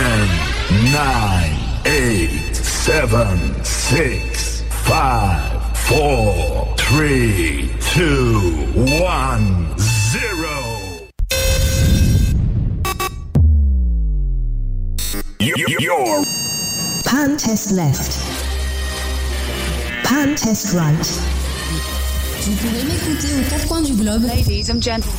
9, 0.92 1.00
8, 1.86 2.51
7, 2.62 3.64
6, 3.64 4.62
5, 4.62 5.76
4, 5.76 6.74
3, 6.76 7.70
2, 7.80 8.72
1, 8.74 9.78
0. 9.78 11.08
You're 15.40 16.24
Pan 17.04 17.36
test 17.36 17.72
left. 17.72 18.18
Pan 20.04 20.34
test 20.36 20.72
right. 20.74 21.06
Vous 22.42 22.54
pouvez 22.56 22.82
m'écouter 22.84 23.28
aux 23.38 23.50
quatre 23.50 23.66
coins 23.68 23.82
du 23.82 23.94
globe. 23.94 24.22
Ladies 24.22 24.70
and 24.70 24.80
gentlemen. 24.80 25.12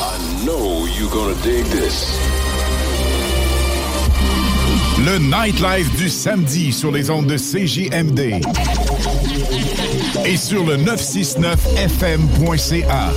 I 0.00 0.44
know 0.44 0.86
you're 0.86 1.10
gonna 1.10 1.34
dig 1.42 1.64
this. 1.66 2.63
Le 4.98 5.18
nightlife 5.18 5.94
du 5.96 6.08
samedi 6.08 6.72
sur 6.72 6.92
les 6.92 7.10
ondes 7.10 7.26
de 7.26 7.36
CJMD 7.36 8.40
et 10.24 10.36
sur 10.36 10.64
le 10.64 10.76
969fm.ca. 10.76 13.10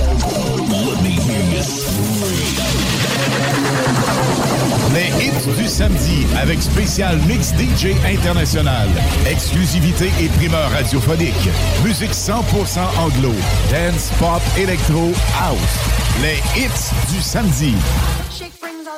Les 4.92 5.06
hits 5.24 5.46
du 5.56 5.68
samedi 5.68 6.26
avec 6.40 6.60
spécial 6.60 7.16
mix 7.28 7.54
DJ 7.54 7.94
international, 8.04 8.88
exclusivité 9.30 10.10
et 10.20 10.26
primeur 10.28 10.68
radiophonique, 10.70 11.48
musique 11.84 12.12
100% 12.12 12.80
anglo, 12.98 13.32
dance, 13.70 14.10
pop, 14.18 14.42
électro, 14.58 15.12
house. 15.40 15.78
Les 16.20 16.42
hits 16.60 16.90
du 17.12 17.20
samedi. 17.22 17.76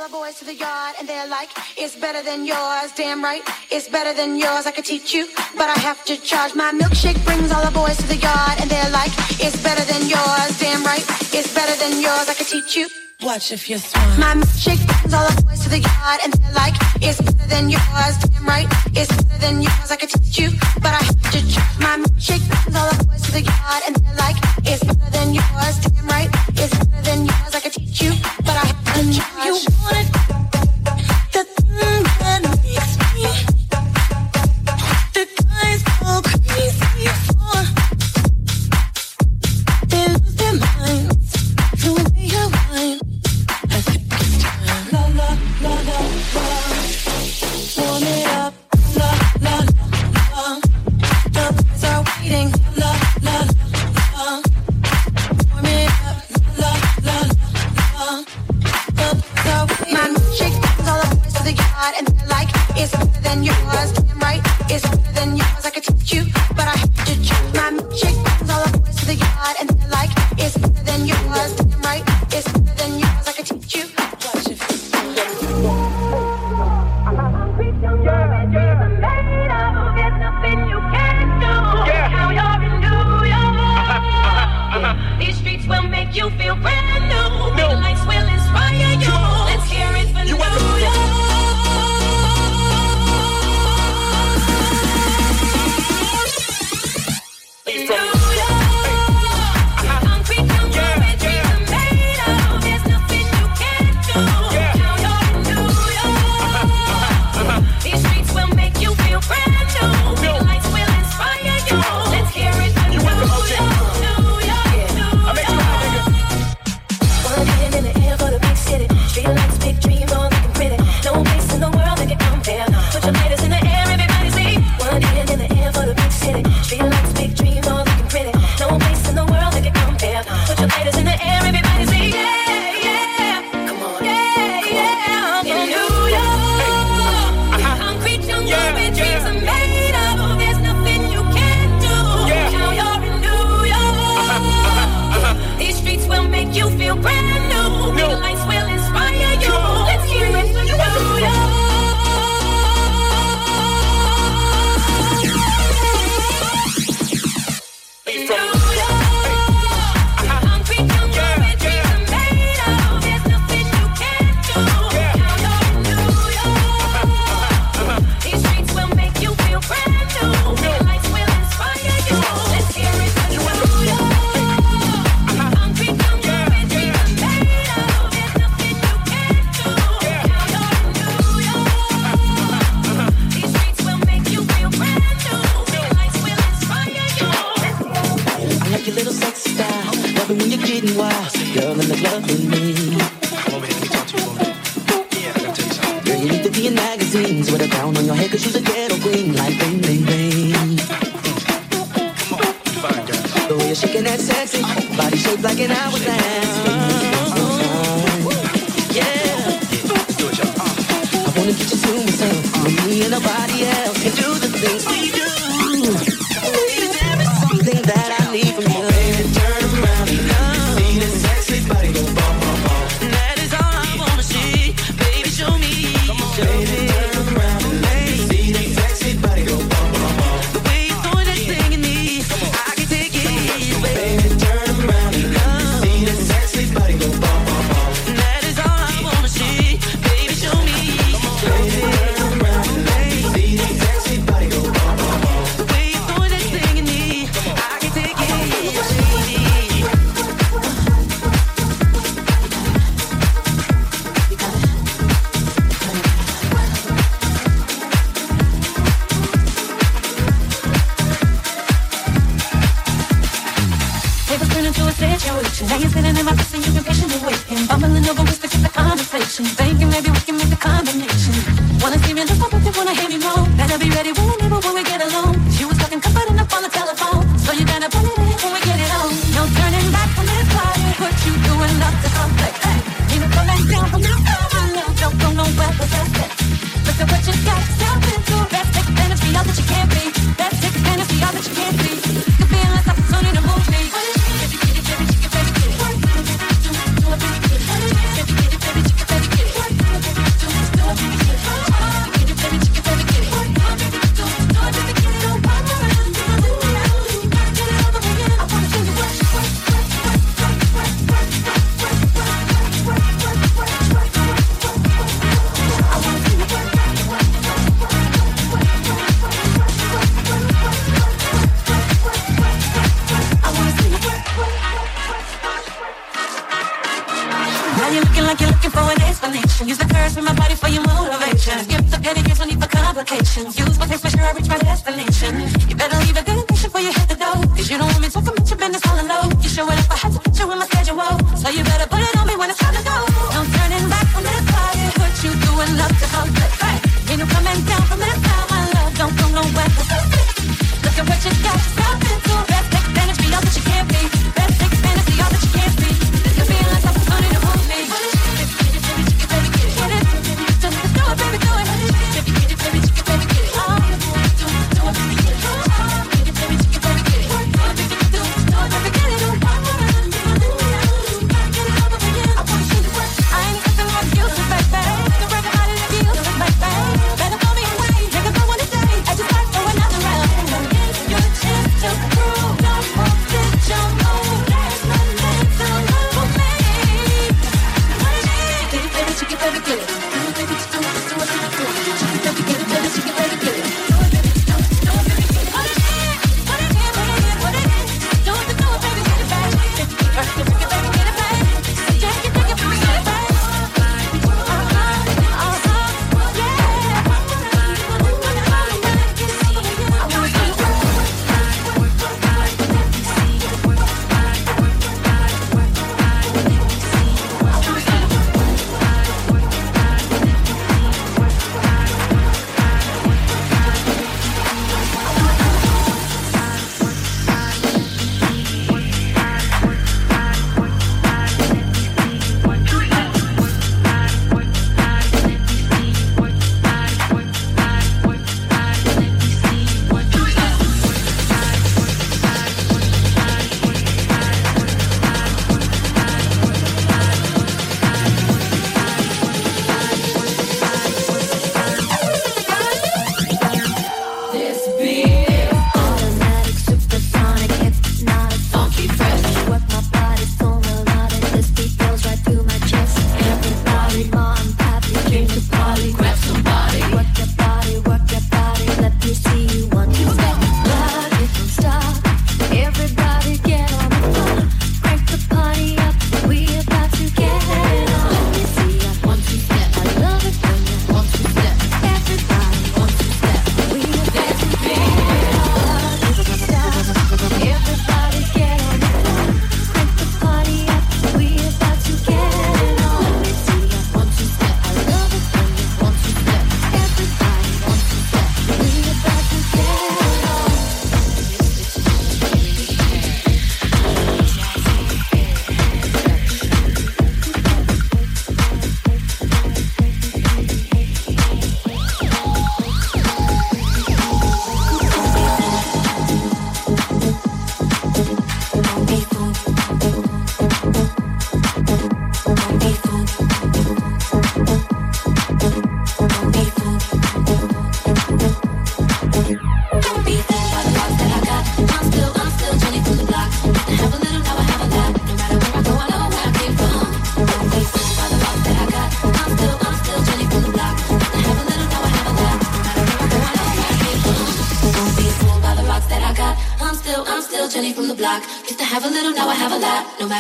All 0.01 0.09
the 0.09 0.13
boys 0.13 0.39
to 0.39 0.45
the 0.47 0.55
yard 0.55 0.95
and 0.99 1.07
they're 1.07 1.27
like, 1.27 1.51
it's 1.77 1.95
better 1.95 2.23
than 2.23 2.47
yours. 2.47 2.93
Damn 2.97 3.23
right, 3.23 3.43
it's 3.71 3.89
better 3.89 4.15
than 4.15 4.39
yours. 4.39 4.65
I 4.67 4.71
could 4.71 4.85
teach 4.85 5.13
you, 5.13 5.29
but 5.59 5.69
I 5.69 5.79
have 5.81 6.05
to 6.07 6.17
charge. 6.17 6.55
My 6.55 6.73
milkshake 6.73 7.23
brings 7.25 7.53
all 7.53 7.65
the 7.65 7.71
boys 7.71 7.99
to 7.99 8.07
the 8.07 8.17
yard 8.17 8.61
and 8.61 8.71
they're 8.71 8.91
like, 8.91 9.13
it's 9.45 9.63
better 9.63 9.85
than 9.93 10.09
yours. 10.09 10.59
Damn 10.59 10.85
right, 10.85 11.05
it's 11.37 11.53
better 11.55 11.77
than 11.77 12.01
yours. 12.01 12.29
I 12.29 12.35
could 12.35 12.47
teach 12.47 12.77
you. 12.77 12.89
Watch 13.23 13.53
if 13.53 13.69
you're 13.69 13.79
smart. 13.79 14.19
My 14.19 14.35
milkshake 14.35 14.81
brings 14.87 15.13
all 15.13 15.29
the 15.29 15.43
boys 15.43 15.61
to 15.65 15.69
the 15.69 15.81
yard 15.81 16.21
and 16.25 16.33
they're 16.33 16.55
like, 16.55 16.75
it's 17.03 17.21
better 17.21 17.49
than 17.49 17.69
yours. 17.69 18.15
Damn 18.25 18.47
right, 18.47 18.69
it's 18.95 19.13
better 19.13 19.39
than 19.39 19.61
yours. 19.61 19.91
I 19.91 19.97
could 19.97 20.09
teach 20.09 20.39
you, 20.39 20.49
but 20.81 20.95
I 20.97 21.03
have 21.05 21.21
to 21.33 21.41
charge. 21.45 21.77
My 21.79 21.97
milkshake 22.01 22.45
brings 22.49 22.77
all 22.77 22.89
the 22.89 23.05
boys 23.05 23.23
to 23.29 23.33
the 23.33 23.43
yard 23.43 23.83
and 23.87 23.97
they're 23.97 24.17
like, 24.17 24.37
it's 24.65 24.83
better 24.85 25.11
than 25.11 25.35
yours. 25.35 25.77
Damn 25.85 26.07
right, 26.09 26.31
it's 26.57 26.73
better 26.73 27.03
than 27.03 27.27
yours. 27.27 27.53
I 27.53 27.61
could 27.61 27.73
teach 27.73 28.01
you, 28.01 28.13
You 29.01 29.23
want 29.81 29.97
it? 29.97 30.60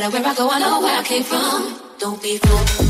matter 0.00 0.18
where 0.18 0.26
I 0.26 0.34
go, 0.34 0.48
I 0.50 0.58
know 0.58 0.80
where 0.80 0.98
I 0.98 1.02
came 1.02 1.22
from. 1.22 1.78
Don't 1.98 2.22
be 2.22 2.38
fooled. 2.38 2.89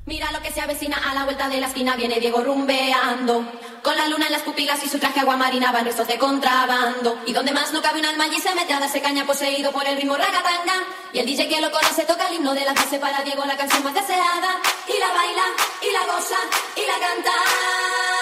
Mira 0.07 0.33
lo 0.33 0.42
que 0.42 0.51
se 0.51 0.61
avecina 0.61 0.96
a 0.96 1.14
la 1.14 1.24
vuelta 1.24 1.48
de 1.48 1.61
la 1.61 1.68
esquina, 1.68 1.94
viene 1.94 2.18
Diego 2.18 2.40
rumbeando. 2.42 3.44
Con 3.85 3.96
la 3.96 4.09
luna 4.09 4.27
en 4.27 4.33
las 4.33 4.42
pupilas 4.42 4.83
y 4.85 4.88
su 4.88 4.98
traje 4.98 5.20
aguamarina 5.20 5.70
van 5.70 5.85
restos 5.85 6.09
de 6.09 6.18
contrabando. 6.18 7.20
Y 7.27 7.33
donde 7.33 7.53
más 7.53 7.72
no 7.72 7.81
cabe 7.81 8.01
un 8.01 8.07
alma 8.07 8.24
allí 8.24 8.40
se 8.40 8.53
mete 8.57 8.72
a 8.72 8.81
darse 8.81 9.01
caña 9.01 9.24
poseído 9.24 9.70
por 9.70 9.87
el 9.87 9.96
ritmo 9.96 10.16
ragatanga. 10.16 10.74
Y 11.12 11.20
el 11.20 11.27
DJ 11.27 11.46
que 11.46 11.61
lo 11.61 11.70
conoce 11.70 12.05
toca 12.05 12.27
el 12.27 12.35
himno 12.35 12.55
de 12.55 12.64
la 12.64 12.74
clase 12.74 12.98
para 12.98 13.22
Diego, 13.22 13.44
la 13.44 13.57
canción 13.57 13.85
más 13.85 13.94
deseada. 13.94 14.61
Y 14.88 14.98
la 14.98 15.12
baila, 15.12 15.44
y 15.83 15.92
la 15.92 16.12
goza, 16.12 16.38
y 16.74 16.81
la 16.81 17.07
canta. 17.07 18.17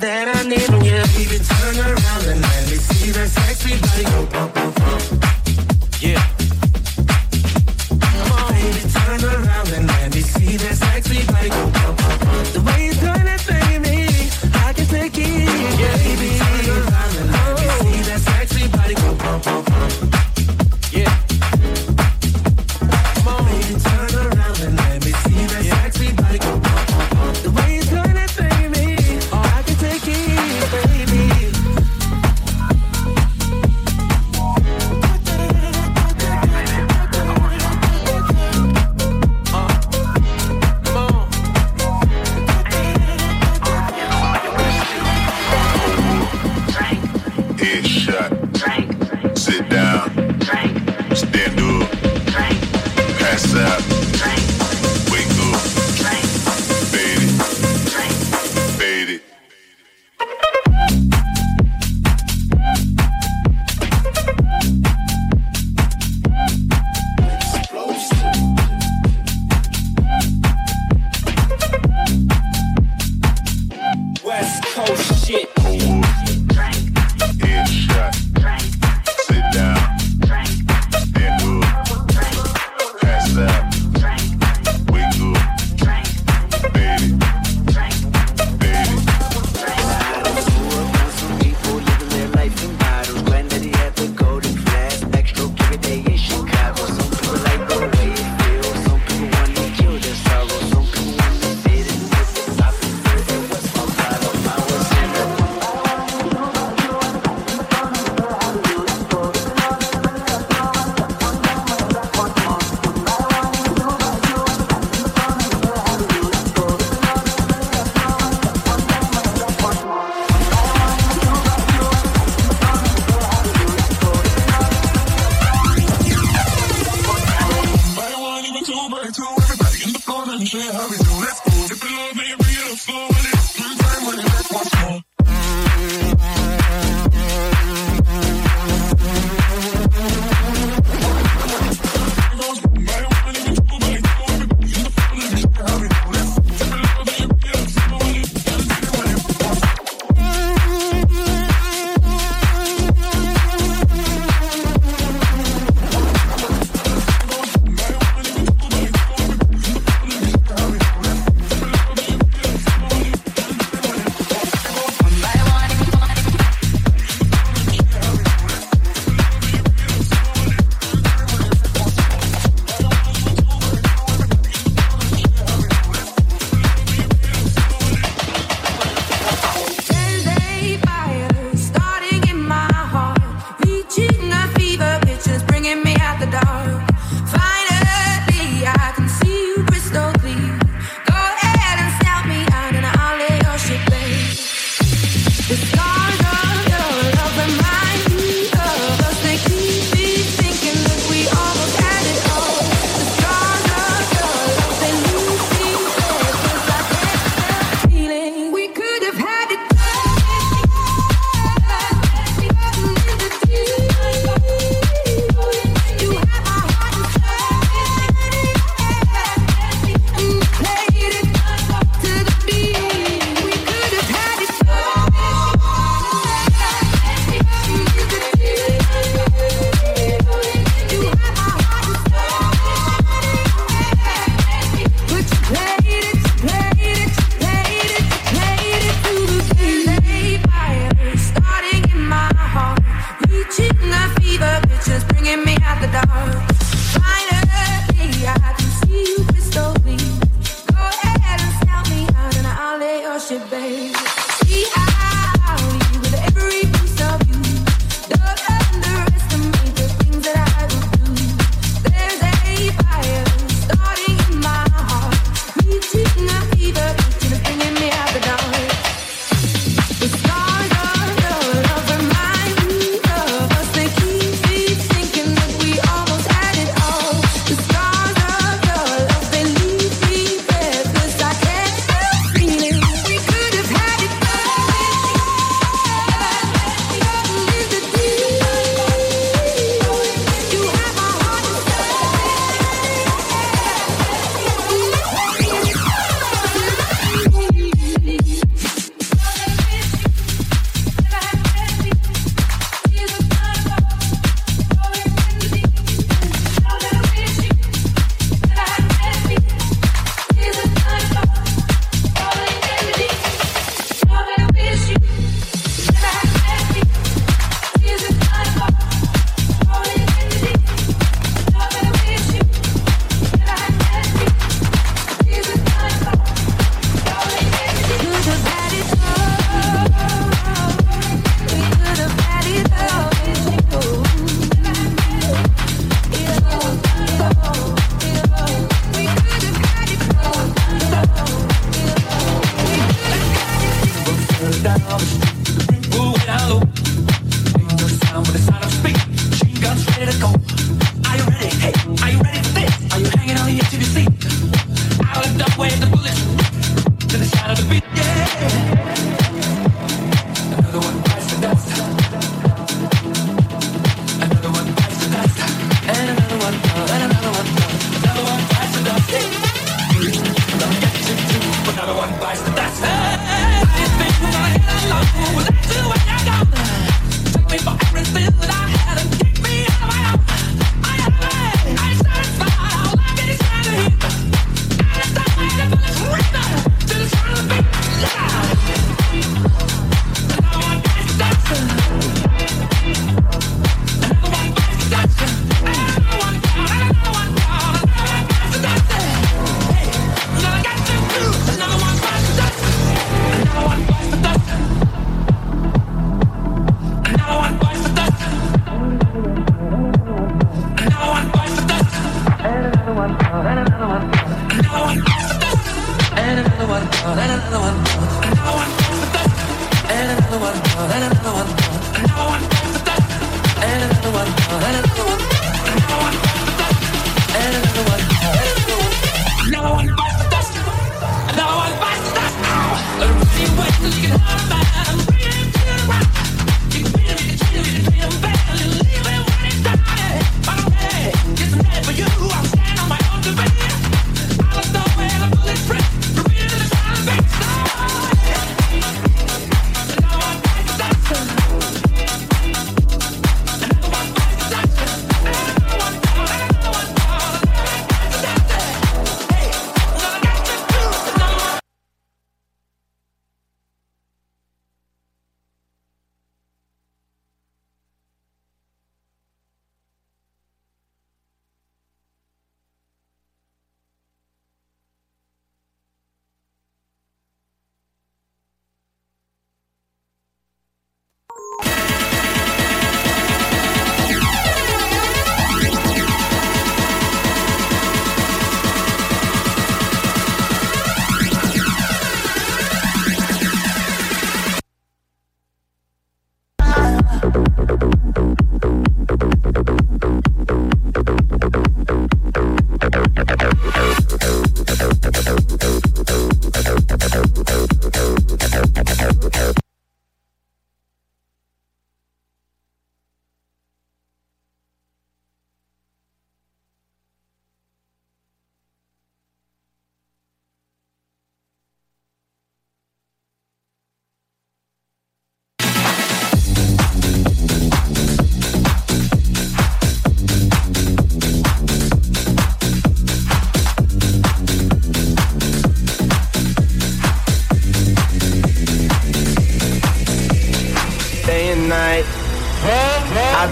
That 0.00 0.28
I 0.28 0.39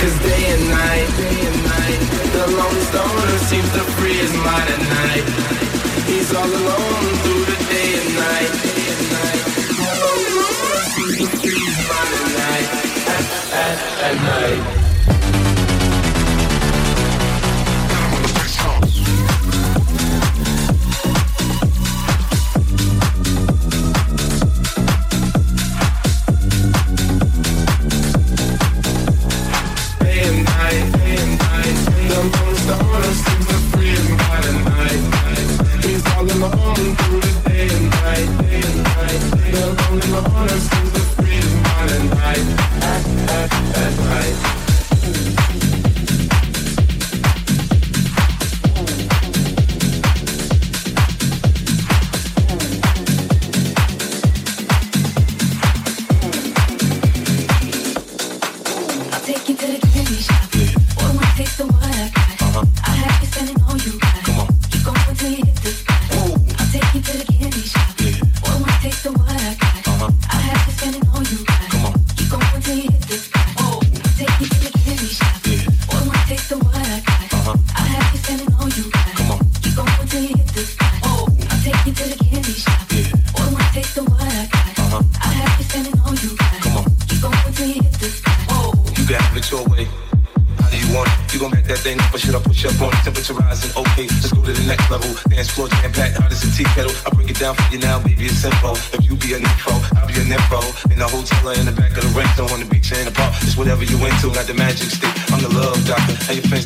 Cause 0.00 0.18
day 0.20 0.44
and 0.48 0.64
night, 0.70 1.08
day 1.20 1.40
and 1.44 1.60
night, 1.64 2.00
the 2.32 2.44
lone 2.56 2.80
stoner 2.88 3.38
seems 3.50 3.70
to 3.76 3.82
free 4.00 4.16
his 4.16 4.32
mind 4.32 4.68
at 4.74 4.80
night. 4.80 5.24
He's 6.08 6.32
all 6.34 6.48
alone 6.48 7.06
through 7.22 7.44
the 7.44 7.58
day 7.68 8.00
and 8.00 8.10
night, 8.16 8.50
day 8.64 8.88
and 8.96 9.10
at 12.16 12.26
night, 12.38 12.66
at, 13.12 13.24
at, 13.64 13.76
at 14.08 14.16
night. 14.24 15.49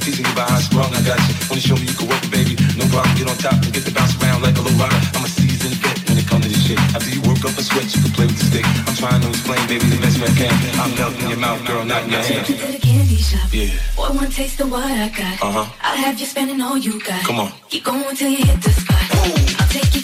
Teasing 0.04 0.26
you 0.26 0.32
about 0.36 0.50
how 0.52 0.60
strong 0.60 0.92
I 0.92 1.00
got 1.00 1.16
you. 1.24 1.34
Wanna 1.48 1.64
show 1.64 1.76
me 1.80 1.88
you 1.88 1.96
can 1.96 2.08
work 2.12 2.20
it, 2.20 2.30
baby? 2.30 2.54
No 2.76 2.84
problem, 2.92 3.16
get 3.16 3.24
on 3.24 3.36
top 3.40 3.56
and 3.64 3.72
get 3.72 3.88
to 3.88 3.92
bounce 3.96 4.12
around 4.20 4.44
like 4.44 4.56
a 4.56 4.60
little 4.60 4.76
rider. 4.76 5.00
I'm 5.16 5.24
a 5.24 5.30
seasoned 5.32 5.80
vet 5.80 5.96
when 6.04 6.20
it 6.20 6.28
comes 6.28 6.44
to 6.44 6.48
this 6.52 6.60
shit. 6.60 6.78
After 6.92 7.08
you 7.08 7.24
work 7.24 7.40
up 7.40 7.56
a 7.56 7.64
sweat, 7.64 7.88
you 7.88 8.04
can 8.04 8.12
play 8.12 8.26
with 8.28 8.36
the 8.36 8.46
stick. 8.52 8.66
I'm 8.84 8.96
trying 9.00 9.20
to 9.24 9.28
explain, 9.32 9.64
baby, 9.64 9.88
the 9.88 10.00
best 10.04 10.20
way 10.20 10.28
I 10.28 10.36
can. 10.36 10.52
I'm 10.76 10.92
melting 11.00 11.28
your 11.32 11.40
mouth, 11.40 11.64
girl, 11.64 11.84
not 11.88 12.04
in 12.04 12.10
your 12.12 12.20
hand. 12.20 12.46
to 12.46 12.52
the 12.52 12.78
candy 12.78 13.16
shop. 13.16 13.48
Yeah. 13.48 13.72
Boy, 13.96 14.12
one 14.12 14.30
taste 14.30 14.60
of 14.60 14.70
what 14.70 14.84
I 14.84 15.08
got. 15.08 15.40
Uh 15.40 15.64
huh. 15.64 15.66
I'll 15.80 15.96
have 15.96 16.20
you 16.20 16.26
spending 16.26 16.60
all 16.60 16.76
you 16.76 17.00
got. 17.00 17.24
Come 17.24 17.40
on. 17.40 17.50
Keep 17.72 17.84
going 17.84 18.14
till 18.14 18.28
you 18.28 18.44
hit 18.44 18.60
the 18.60 18.72
spot. 18.76 19.00
I'll 19.56 19.68
take 19.72 19.88
you 19.96 20.03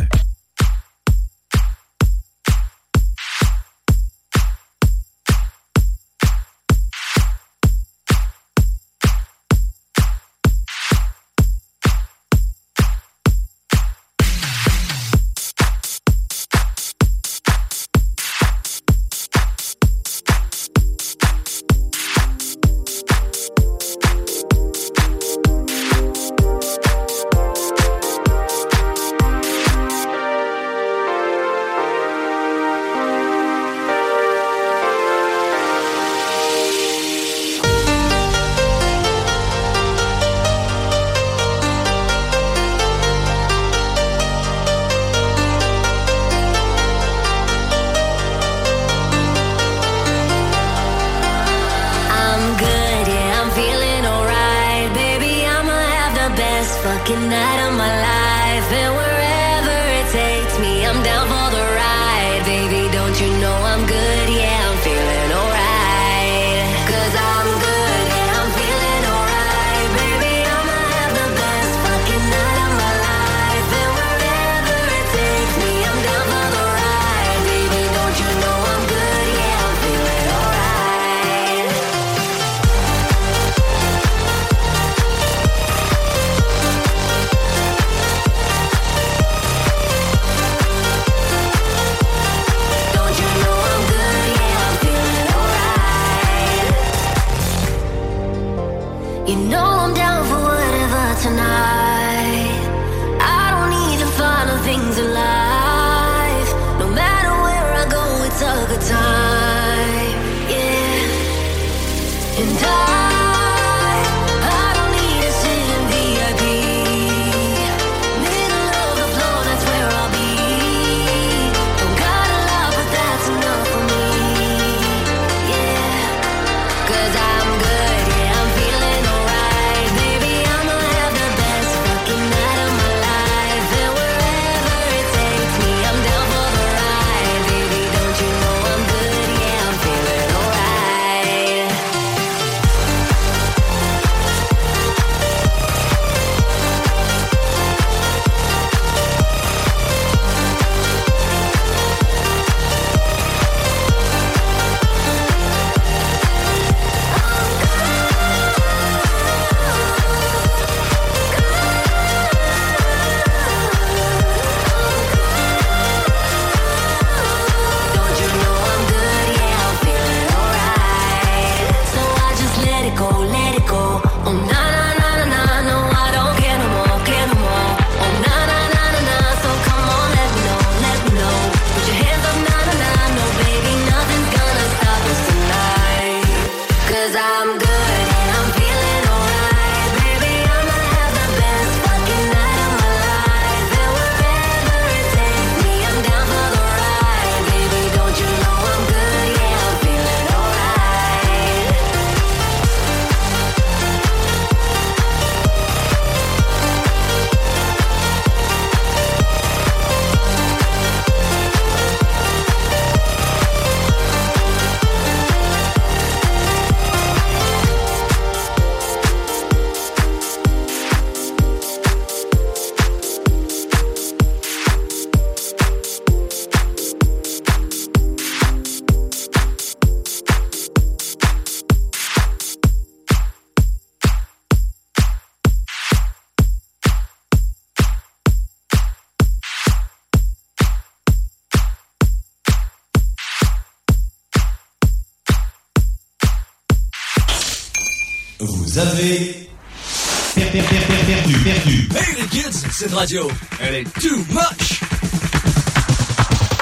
avez 249.01 250.61
perdu, 250.61 251.05
perdu, 251.07 251.33
perdu. 251.43 251.89
Hey 251.95 252.21
les 252.21 252.27
kids, 252.27 252.65
cette 252.71 252.93
radio, 252.93 253.27
elle 253.59 253.75
est 253.75 253.93
too 253.99 254.17
much. 254.29 254.81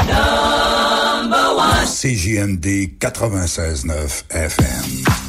Number 0.07 1.55
one. 1.57 1.85
CJMD 1.85 2.97
96.9 2.99 4.23
FM. 4.31 5.28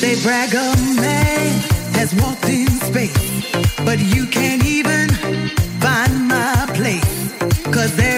They 0.00 0.14
brag 0.22 0.54
a 0.54 0.76
man 0.94 1.60
has 1.94 2.14
walked 2.22 2.48
in 2.48 2.68
space, 2.68 3.12
but 3.84 3.98
you 3.98 4.26
can't 4.26 4.64
even 4.64 5.08
find 5.80 6.28
my 6.28 6.70
place. 6.74 7.34
Cause 7.64 7.96
there 7.96 8.17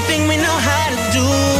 Said 0.00 0.08
it's 0.08 0.16
the 0.16 0.16
only 0.16 0.24
thing 0.24 0.28
we 0.28 0.36
know 0.36 0.58
how 0.58 0.90
to 0.90 1.12
do. 1.12 1.59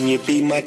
Can 0.00 0.08
you 0.08 0.18
be 0.20 0.40
my 0.40 0.62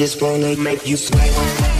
just 0.00 0.22
wanna 0.22 0.56
make 0.56 0.86
you 0.86 0.96
sweat. 0.96 1.79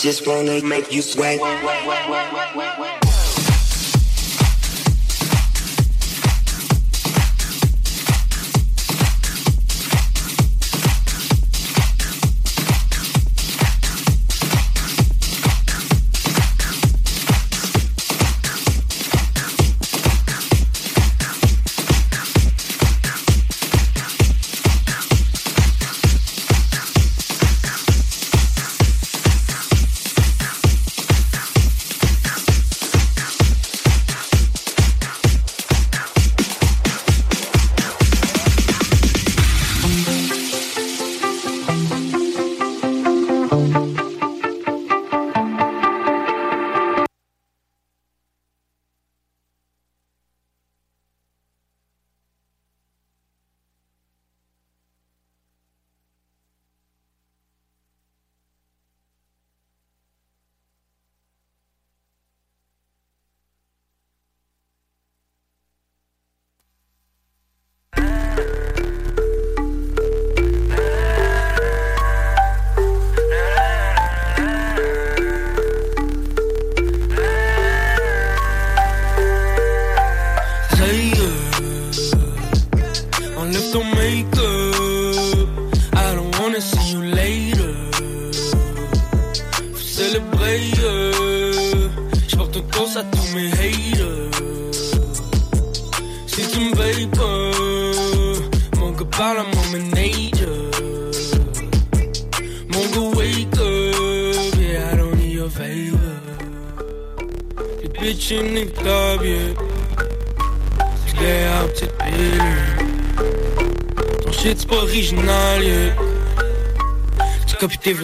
Just 0.00 0.26
wanna 0.26 0.62
make 0.62 0.90
you 0.92 1.02
sweat. 1.02 1.38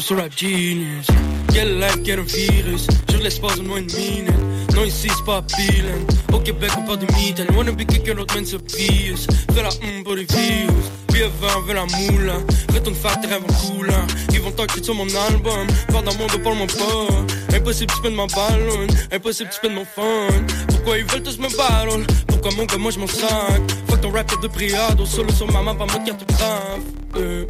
Sur 0.07 0.19
Rap 0.19 0.31
Genius. 0.37 1.09
Quelle 1.53 1.81
life, 1.81 1.99
quel 2.05 2.21
virus. 2.21 2.87
Je 3.11 3.17
l'espace 3.17 3.57
de 3.57 3.63
moins 3.63 3.83
de 3.83 3.93
minutes. 3.93 4.75
Non, 4.77 4.85
ici 4.85 5.09
c'est 5.09 5.25
pas 5.25 5.39
appealing. 5.39 6.07
Au 6.33 6.39
Québec, 6.39 6.71
on 6.79 6.83
parle 6.83 6.99
de 7.01 7.07
mitaine. 7.13 7.49
Wanna 7.57 7.73
be 7.73 7.85
quelqu'un 7.85 8.15
d'autre, 8.15 8.37
man, 8.37 8.45
c'est 8.47 8.59
Prius. 8.59 9.27
Fais 9.53 9.63
la 9.63 9.69
hum 9.69 10.05
pour 10.05 10.15
les 10.15 10.25
views. 10.25 10.71
Vieux 11.13 11.29
vin, 11.41 11.61
veux 11.67 11.75
la 11.75 11.87
moule. 11.87 12.33
Retourne 12.73 12.95
faire 12.95 13.21
tes 13.21 13.27
rêves 13.27 13.43
en 13.43 13.53
coulant. 13.53 14.07
Ils 14.33 14.41
vont 14.41 14.53
t'enquêter 14.53 14.85
sur 14.85 14.95
mon 14.95 15.09
album. 15.29 15.67
Faire 15.91 16.03
dans 16.05 16.15
mon 16.15 16.27
dos, 16.29 16.39
parle-moi 16.39 16.67
pas. 16.69 17.57
Impossible, 17.57 17.93
tu 17.93 17.99
spends 17.99 18.15
ma 18.15 18.27
ballon. 18.27 18.87
Impossible, 19.11 19.51
tu 19.51 19.57
spends 19.57 19.75
mon 19.75 19.85
fun. 19.85 20.29
Pourquoi 20.69 20.99
ils 20.99 21.05
veulent 21.05 21.23
tous 21.25 21.39
me 21.39 21.49
battle? 21.57 22.07
Pourquoi 22.47 22.63
mon 22.63 22.67
gars, 22.67 22.79
moi 22.79 22.93
je 22.93 23.01
m'en 23.01 23.09
sac? 23.09 23.61
Fuck 23.89 24.01
ton 24.03 24.13
rap, 24.13 24.41
de 24.41 24.47
priado. 24.47 25.05
Solo 25.05 25.33
sur 25.33 25.51
ma 25.51 25.63
main, 25.63 25.75
pas 25.75 25.87
mode 25.87 26.05
carte 26.05 26.29
grave. 26.29 26.81
Euh, 27.17 27.45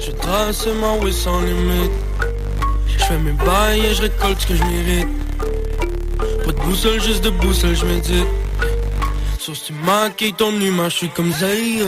Je 0.00 0.10
trace 0.12 0.66
ma 0.80 0.94
way 1.04 1.12
sans 1.12 1.42
limite. 1.42 1.90
Je 2.86 3.04
fais 3.04 3.18
mes 3.18 3.32
bails 3.32 3.84
et 3.84 3.94
je 3.94 4.00
récolte 4.00 4.40
ce 4.40 4.46
que 4.46 4.56
je 4.56 4.64
mérite. 4.64 5.08
Pas 6.46 6.52
de 6.52 6.60
boussole, 6.60 6.98
juste 7.02 7.22
de 7.22 7.28
boussole, 7.28 7.76
je 7.76 7.84
médite. 7.84 8.26
Sauf 9.38 9.58
si 9.58 9.64
tu 9.66 9.72
maquilles 9.84 10.32
ton 10.32 10.58
humain, 10.58 10.88
je 10.88 10.96
suis 10.96 11.08
comme 11.10 11.30
Zay. 11.32 11.82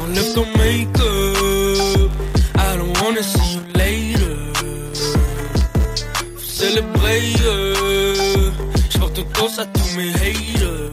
Enlève 0.00 0.32
ton 0.34 0.46
Une 9.42 9.48
toast 9.48 9.58
à 9.58 9.66
tous 9.66 9.96
mes 9.96 10.10
haters. 10.10 10.92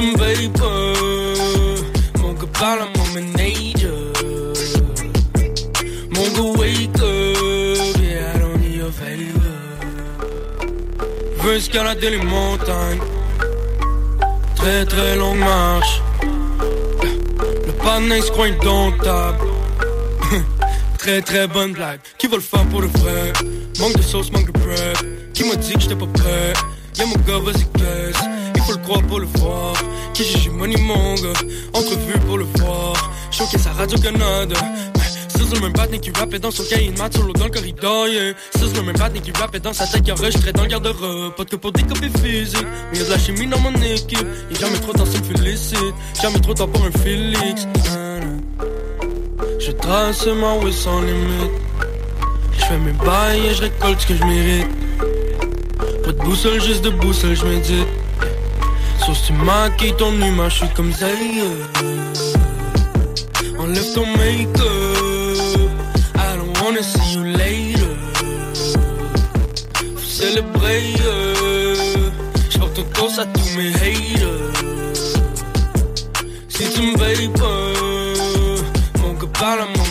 Me 0.00 0.16
vapes, 0.16 0.62
euh, 0.62 1.76
mon 2.20 2.32
gars 2.34 2.46
parle 2.60 2.82
à 2.82 2.86
mon 2.96 3.06
manager. 3.12 3.98
Mon 6.10 6.26
gars 6.30 6.66
yeah, 8.00 8.34
I 8.34 8.38
don't 8.38 8.56
need 8.60 8.76
your 8.76 8.92
favor. 8.92 9.52
Escalader 11.52 12.10
les 12.10 12.18
montagnes. 12.18 13.00
Très 14.54 14.84
très 14.84 15.16
longue 15.16 15.38
marche. 15.38 16.00
Le 16.22 17.72
panneau 17.82 18.22
se 18.22 18.30
croit 18.30 18.46
indomptable. 18.46 19.38
très 20.98 21.20
très 21.20 21.48
bonne 21.48 21.72
blague. 21.72 21.98
Qui 22.16 22.28
va 22.28 22.36
le 22.36 22.42
faire 22.42 22.64
pour 22.66 22.82
le 22.82 22.86
vrai? 22.86 23.32
Manque 23.80 23.96
de 23.96 24.02
sauce, 24.02 24.30
manque 24.30 24.52
de 24.52 24.58
prep. 24.58 25.21
Qui 25.34 25.44
m'a 25.44 25.56
dit 25.56 25.72
que 25.72 25.80
j'étais 25.80 25.96
pas 25.96 26.06
prêt? 26.06 26.52
Y'a 26.98 27.06
mon 27.06 27.16
gars, 27.26 27.38
vas-y, 27.38 27.64
caisse. 27.78 28.22
Il 28.54 28.62
faut 28.62 28.72
le 28.72 28.78
croire 28.78 29.02
pour 29.02 29.20
le 29.20 29.26
voir. 29.36 29.74
Qui 30.14 30.24
j'ai 30.24 30.50
money, 30.50 30.76
mon 30.76 31.14
gars? 31.14 31.40
Entrevue 31.72 32.18
pour 32.26 32.38
le 32.38 32.46
voir. 32.58 33.10
Showcase 33.30 33.66
à 33.66 33.72
Radio-Canada. 33.72 34.56
C'est 35.52 35.58
le 35.58 35.66
même 35.66 35.72
patin 35.74 35.98
qui 35.98 36.10
rappait 36.18 36.38
dans 36.38 36.50
son 36.50 36.62
cahier 36.64 36.94
maths 36.96 37.14
solo 37.14 37.34
dans 37.34 37.44
le 37.44 37.50
corridor, 37.50 38.08
yeah. 38.08 38.32
C'est 38.54 38.74
le 38.74 38.82
même 38.84 38.96
patin 38.96 39.20
qui 39.20 39.32
rappait 39.32 39.60
dans 39.60 39.74
sa 39.74 39.86
tête 39.86 40.02
qui 40.02 40.10
enregistrait 40.10 40.52
dans 40.52 40.62
le 40.62 40.68
garde-robe. 40.68 41.34
Pas 41.34 41.44
que 41.44 41.56
pour 41.56 41.72
des 41.72 41.82
copies 41.82 42.10
physiques, 42.22 42.66
mais 42.90 42.98
y'a 42.98 43.04
de 43.04 43.10
la 43.10 43.18
chimie 43.18 43.46
dans 43.46 43.58
mon 43.58 43.74
équipe. 43.74 44.26
Y'a 44.50 44.58
jamais 44.58 44.78
trop 44.78 44.94
temps, 44.94 45.04
ça 45.04 45.18
me 45.18 45.24
félicite. 45.24 45.94
Jamais 46.22 46.40
trop 46.40 46.54
temps 46.54 46.68
pour 46.68 46.86
un 46.86 46.90
Félix. 46.90 47.66
Je 49.58 49.72
trace 49.72 50.26
ma 50.26 50.54
way 50.54 50.72
sans 50.72 51.02
limite. 51.02 51.50
Je 52.58 52.64
fais 52.64 52.78
mes 52.78 52.92
bails 52.92 53.46
et 53.46 53.54
je 53.54 53.60
récolte 53.60 54.00
ce 54.00 54.06
que 54.06 54.16
je 54.16 54.24
mérite. 54.24 54.68
Pas 56.04 56.12
de 56.12 56.18
boussole, 56.18 56.60
juste 56.60 56.84
de 56.84 56.90
boussole, 56.90 57.34
je 57.36 57.44
médite. 57.44 57.86
Sauf 59.04 59.16
si 59.16 59.26
tu 59.26 59.32
maquilles 59.32 59.94
ton 59.96 60.12
humain, 60.20 60.48
je 60.48 60.56
suis 60.56 60.68
comme 60.74 60.92
Zay. 60.92 61.06
Enlève 63.58 63.92
ton 63.94 64.06
make-up. 64.06 65.70
I 66.16 66.36
don't 66.36 66.60
wanna 66.62 66.82
see 66.82 67.14
you 67.14 67.24
later. 67.24 67.96
Faut 69.96 70.08
célébrer. 70.08 70.94
euh. 71.04 71.74
J'porte 72.50 72.78
une 72.78 72.84
toast 72.90 73.18
à 73.18 73.26
tous 73.26 73.56
mes 73.56 73.70
haters. 73.74 74.52
Si 76.48 76.70
tu 76.72 76.82
me 76.82 76.96
vapes, 76.98 77.42
euh, 77.42 78.56
mon 79.00 79.12
gars 79.14 79.28
parle 79.38 79.60
à 79.60 79.66
mon 79.66 79.81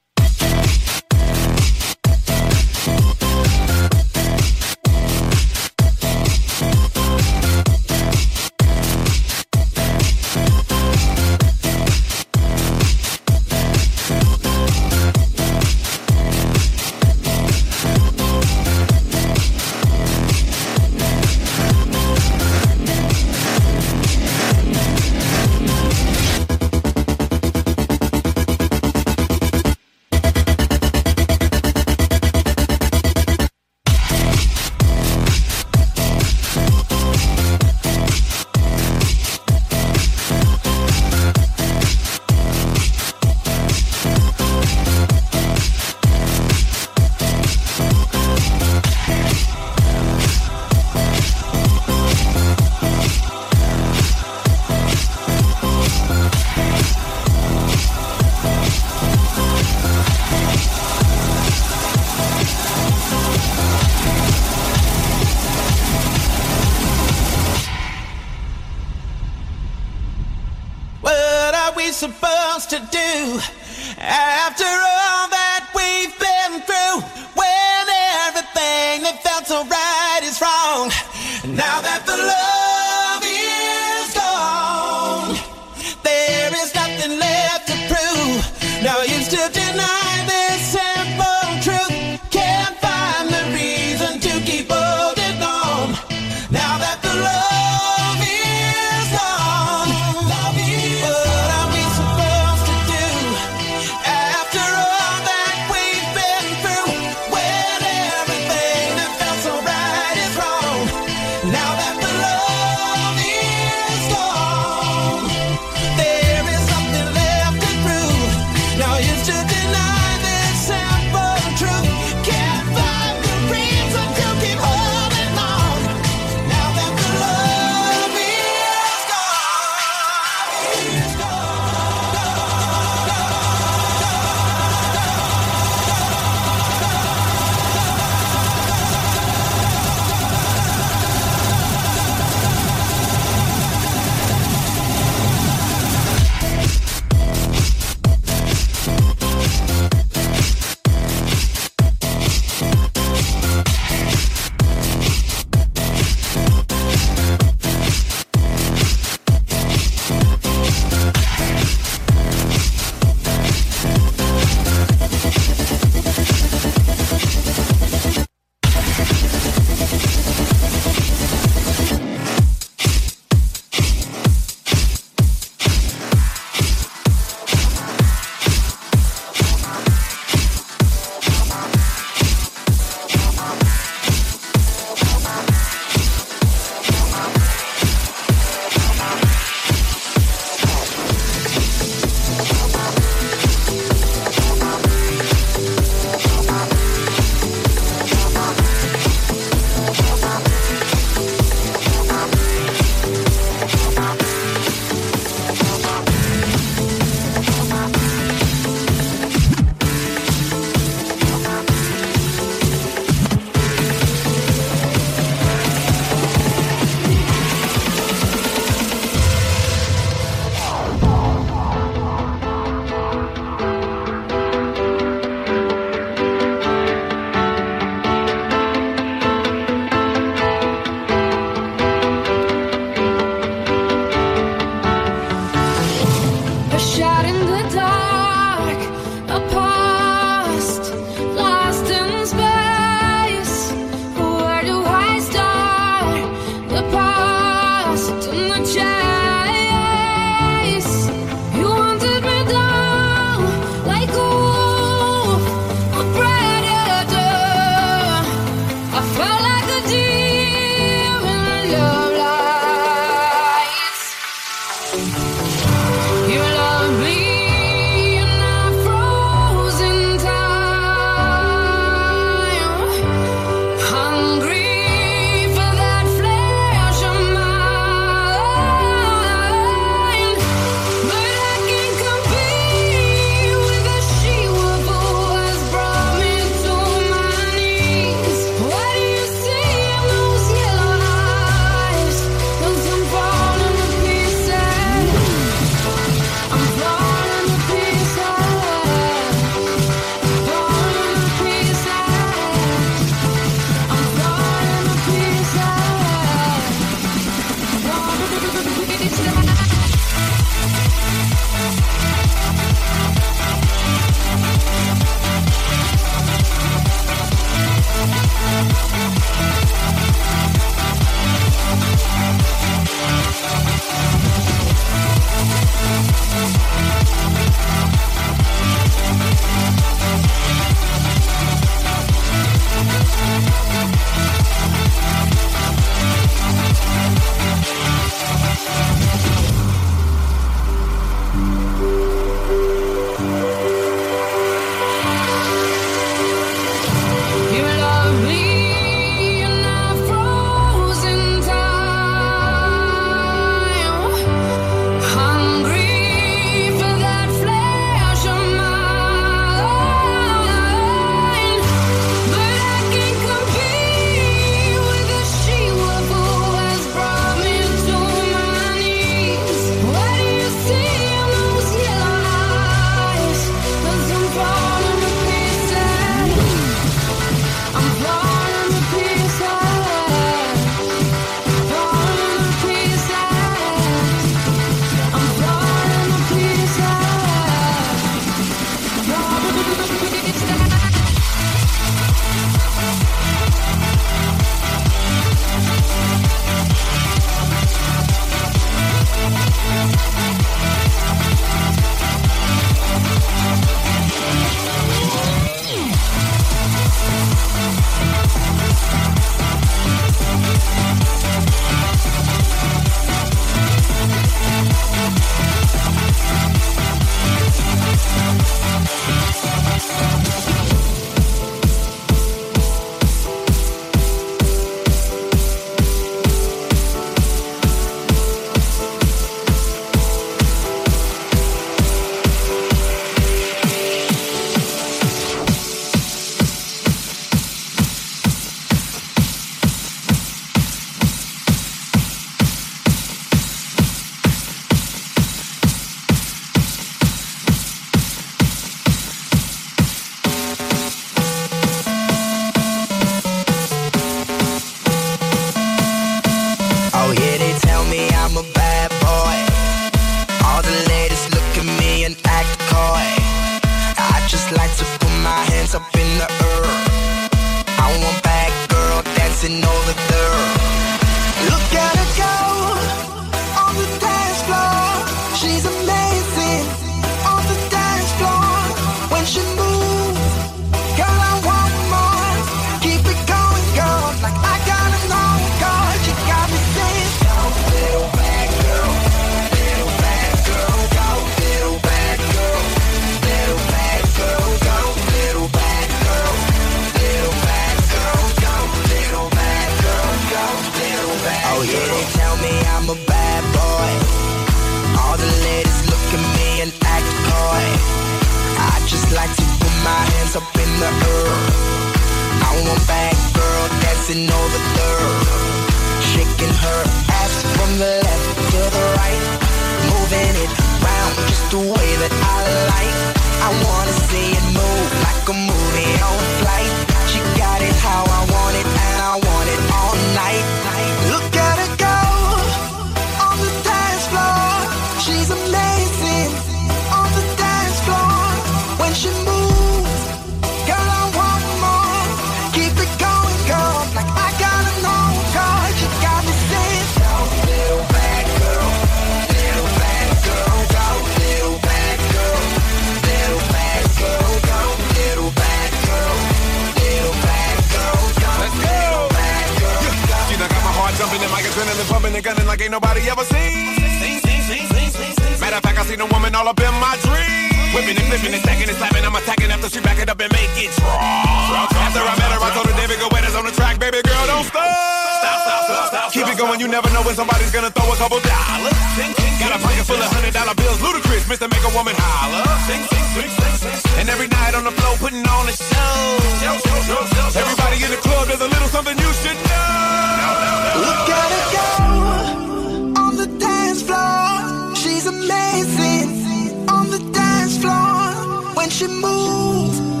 amazing 595.23 596.69
on 596.69 596.89
the 596.89 596.99
dance 597.13 597.57
floor 597.57 598.53
when 598.55 598.69
she 598.69 598.87
moves. 598.87 600.00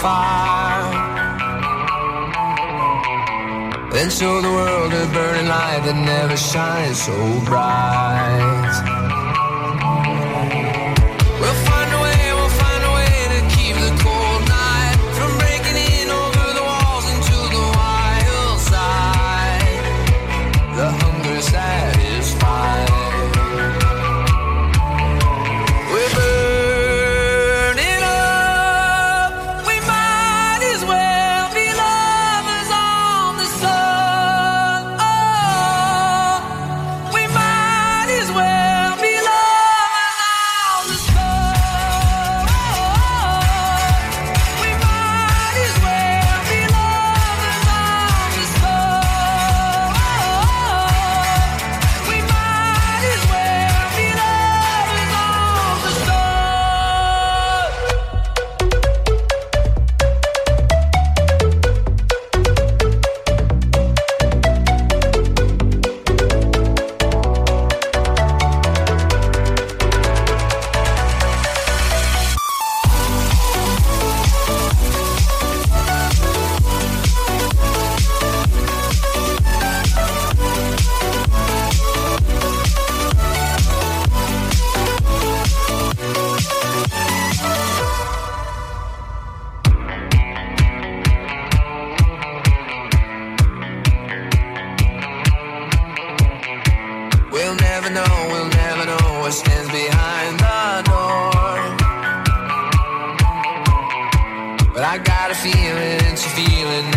Fire. 0.00 0.49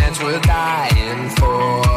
that 0.04 0.22
we're 0.22 0.38
dying 0.40 1.30
for. 1.30 1.93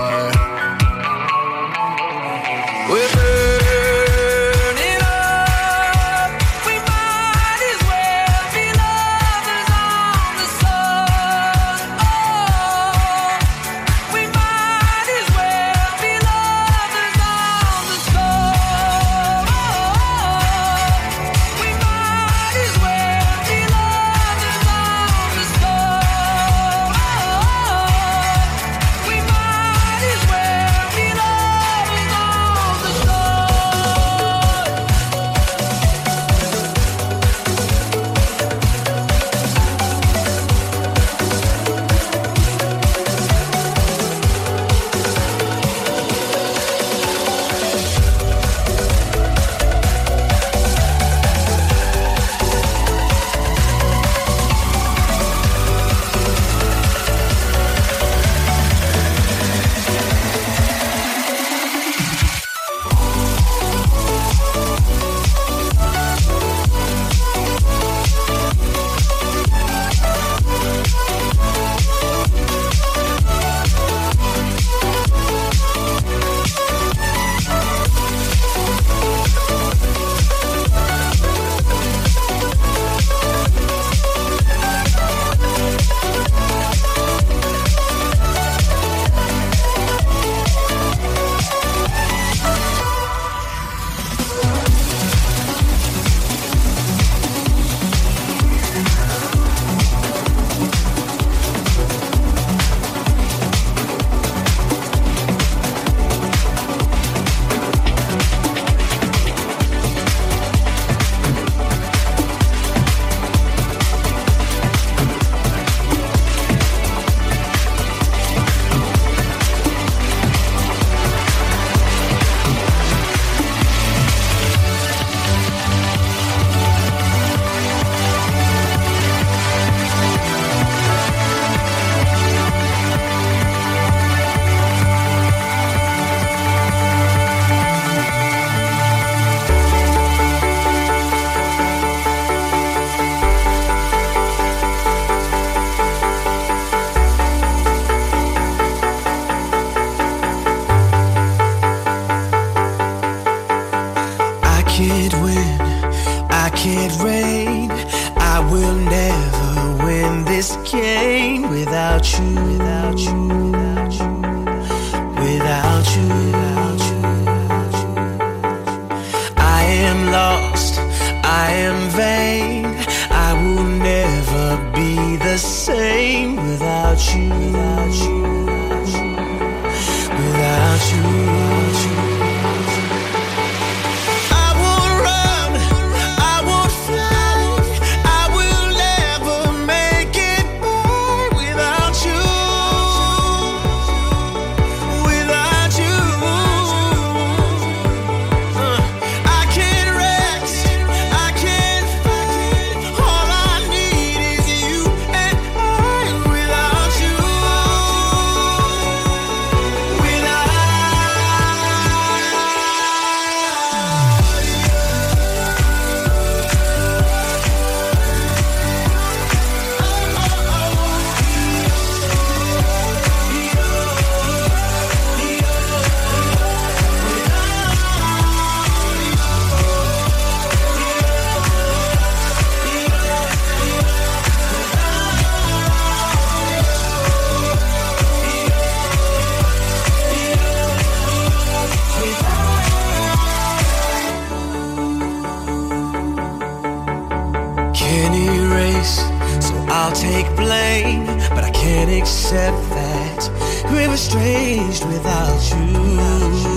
accept 252.27 252.69
that 252.71 253.71
we're 253.71 253.93
estranged 253.93 254.85
without 254.85 255.41
you. 255.51 256.56